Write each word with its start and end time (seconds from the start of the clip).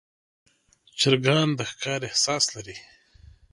چرګان 0.99 1.47
د 1.57 1.59
ښکار 1.69 2.01
احساس 2.09 2.43
لري. 2.55 2.77